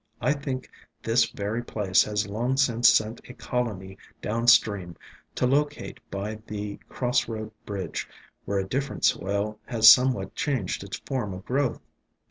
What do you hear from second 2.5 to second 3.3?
since sent